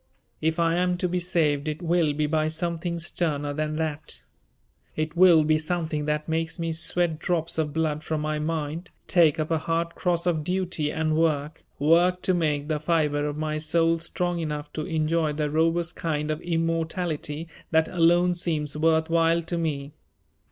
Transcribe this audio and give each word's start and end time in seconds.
If 0.41 0.57
I 0.59 0.73
am 0.77 0.97
to 0.97 1.07
be 1.07 1.19
saved 1.19 1.67
it 1.67 1.79
will 1.83 2.13
be 2.13 2.25
by 2.25 2.47
something 2.47 2.97
sterner 2.97 3.53
than 3.53 3.75
that; 3.75 4.23
it 4.95 5.15
will 5.15 5.43
be 5.43 5.59
something 5.59 6.05
that 6.05 6.27
makes 6.27 6.57
me 6.57 6.71
sweat 6.73 7.19
drops 7.19 7.59
of 7.59 7.71
blood 7.71 8.03
from 8.03 8.21
my 8.21 8.39
mind, 8.39 8.89
take 9.05 9.39
up 9.39 9.51
a 9.51 9.59
hard 9.59 9.93
cross 9.93 10.25
of 10.25 10.43
duty 10.43 10.91
and 10.91 11.15
work, 11.15 11.63
work 11.77 12.23
to 12.23 12.33
make 12.33 12.67
the 12.67 12.79
fibre 12.79 13.27
of 13.27 13.37
my 13.37 13.59
soul 13.59 13.99
strong 13.99 14.39
enough 14.39 14.73
to 14.73 14.87
enjoy 14.87 15.33
the 15.33 15.51
robust 15.51 15.95
kind 15.97 16.31
of 16.31 16.41
immortality 16.41 17.47
that 17.69 17.87
alone 17.87 18.33
seems 18.33 18.75
worth 18.75 19.07
while 19.07 19.43
to 19.43 19.55
me. 19.55 19.93